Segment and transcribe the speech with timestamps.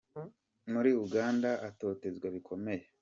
[0.71, 2.83] muri Uganda atotezwa bikomeye.